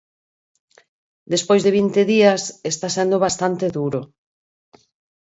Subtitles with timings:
[1.33, 4.01] Despois de vinte días, está sendo bastante duro.